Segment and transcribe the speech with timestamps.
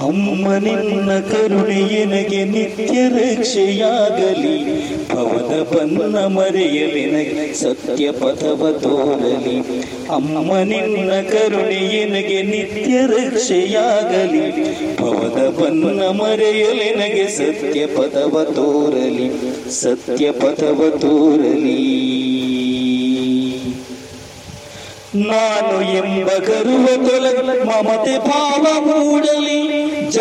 [0.00, 4.82] ಅಮ್ಮ ನಿನ್ನ ಕರುಣೆ ಎನಗೆ ನಿತ್ಯ ರಕ್ಷೆಯಾಗಲಿ.
[5.08, 9.80] ಭವದ ಬನ್ನ ಮರೆಯಲಿ ನನಗೆ ಸತ್ಯ ಪಥವ ತೋರಲಿ.
[10.10, 14.50] ಅಮ್ಮ ನಿನ್ನ ಕರುಣೆಯನಗೆ ನಿತ್ಯ ರಕ್ಷೆಯಾಗಲಿ.
[14.96, 19.30] ಭವದ ಬನ್ನ ಮರೆಯಲಿ ನನಗೆ ಸತ್ಯ ಪಥವ ತೋರಲಿ.
[19.82, 22.02] ಸತ್ಯ ಪಥವ ತೋರಲಿ.
[25.14, 29.61] ನಾನು ಎಂಬ ಕರುವ ತೊಲಗಲ ಮಮತೆ ಭಾವ ಮೂಡಲಿ.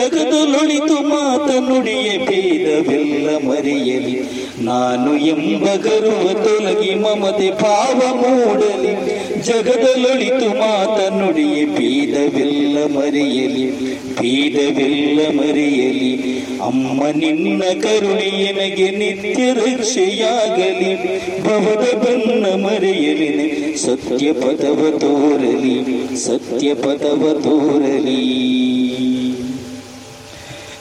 [0.09, 4.41] ಜಗದೊಳಿತು ಮಾತ ನುಡಿಯ ಭೇದವೆಲ್ಲ ಮರೆಯಲಿ.
[4.65, 9.21] ನಾನು ಎಂಬ ಗರ್ವ ತೊಲಗಿ ಮಮತೆ ಭಾವ ಮೂಡಲಿ.
[9.41, 13.95] ಜಗದಲೊಳಿತು ಮಾತ ನುಡಿಯ ಭೇದವೆಲ್ಲ ಮರೆಯಲಿ.
[14.15, 16.39] ಭೇದವೆಲ್ಲ ಮರೆಯಲಿ.
[16.61, 20.95] ಅಮ್ಮ ನಿನ್ನ ಕರುಣೆ ನನಗೆ ನಿತ್ಯ ರಕ್ಷೆಯಾಗಲಿ.
[21.43, 23.77] ಭವದ ಬನ್ನ ಮರೆಯಲಿ.
[23.77, 26.17] ಸತ್ಯ ಪದವ ತೋರಲಿ.
[26.25, 28.70] ಸತ್ಯ ಪದವ ತೋರಲಿ.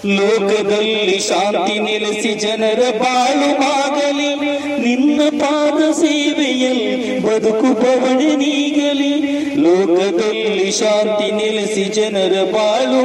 [0.06, 4.34] ಲೋಕದಲ್ಲಿ ಶಾಂತಿ ನೆಲೆಸಿ ಜನರ ಬಾಳು ಆಗಲಿ
[4.78, 9.22] ನಿನ್ನ ಪಾದ ಸೇವೆಯಲ್ಲಿ ಬದುಕು ಬವಣೆ ನೀಗಲಿ.
[9.56, 13.02] ಲೋಕದಲ್ಲಿ ಶಾಂತಿ ನೆಲೆಸಿ ಜನರ ಬಾಳು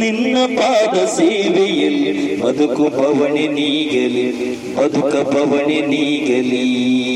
[0.00, 4.56] ನಿನ್ನ ಪಾದ ಸೇವೆಯಲ್ಲಿ ಬದುಕು ಬವಣೆ ನೀಗಲಿ.
[4.76, 7.13] ಬದುಕ ಬವಣೆ ನೀಗಲಿ.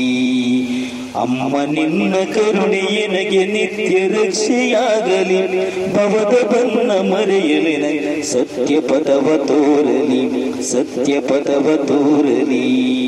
[1.15, 5.59] ಅಮ್ಮ ನಿನ್ನ ಕರುಣೆ ಎನಗೆ ನಿತ್ಯ ರಕ್ಷೆಯಾಗಲಿ.
[5.93, 12.99] ಭವದ ಬನ್ನ ಮರೆಯಲಿ ನನಗೆ ಸತ್ಯ ಪದವ ತೋರಲಿ, ಸತ್ಯ ಪದವ ತೋರಲಿ.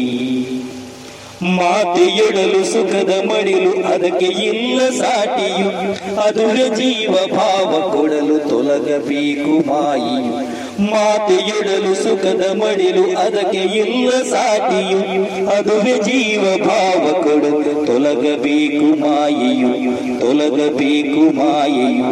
[1.44, 5.70] ಮಾತೆಯೊಡಲು ಸುಖದ ಮಡಿಲು ಅದಕ್ಕೆ ಇಲ್ಲ ಸಾಟಿಯು.
[6.22, 10.61] ಅದುವೆ ಜೀವ ಭಾವ ಕೊಡಲು ತೊಲಗಬೇಕು ಮಾಯಿಯು.
[10.80, 15.00] ಮಾತೆಯೊಡಲು ಸುಖದ ಮಡಿಲು ಅದಕ್ಕೆ ಇಲ್ಲ ಸಾಟಿಯು.
[15.48, 17.86] ಅದು ಜೀವ ಭಾವ ಕೊಡು.
[17.86, 19.92] ತೊಲಗಬೇಕು ಮಾಯೆಯು.
[20.20, 22.06] ತೊಲಗಬೇಕು ಮಾಯೆಯು.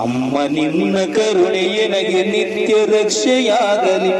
[0.00, 4.10] ಅಮ್ಮ ನಿನ್ನ ಕರುಣೆ ನನಗೆ ನಿತ್ಯ ರಕ್ಷೆಯಾಗಲಿ.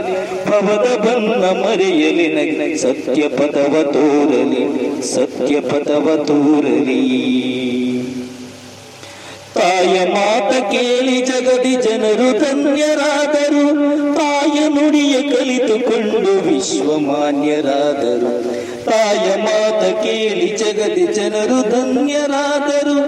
[0.46, 5.02] ಭವದ ಬನ್ನ ಮರೆಯಲಿ ನನಗೆ ಸತ್ಯ ಪದವ ತೋರಲಿ.
[5.14, 7.67] ಸತ್ಯ ಪದವ ತೋರಲಿ.
[9.58, 13.88] ತಾಯ ಮಾತ ಕೇಳಿ ಜಗದಿ ಜನರು ಧನ್ಯರಾದರು.
[14.14, 17.24] ತಾಯ ನುಡಿಯ ಕಲಿತುಕೊಂಡು ವಿಶ್ವಮಾನ್ಯರಾದರು.
[18.84, 22.98] ತಾಯ ಮಾತ ಕೇಳಿ ಜಗದಿ ಜನರು ಧನ್ಯರಾದರು.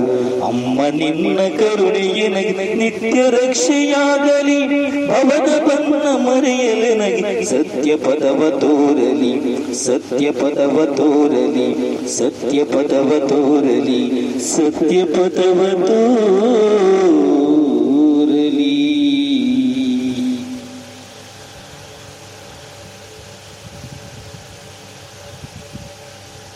[0.45, 4.67] ಅಮ್ಮ ನಿನ್ನ ಕರುಣೆ ಎನಗೆ ನಿತ್ಯ ರಕ್ಷೆಯಾಗಲಿ.
[5.07, 9.75] ಭವದ ಬಂದ ಮರೆಯಲೆ ನನಗೆ ಸತ್ಯ ಪದವ ತೋರಲಿ.
[9.85, 11.77] ಸತ್ಯ ಪದವ ತೋರಲಿ.
[12.17, 14.29] ಸತ್ಯ ಪದವ ತೋರಲಿ.
[14.55, 17.38] ಸತ್ಯ ಪದವ ತೋರಲಿ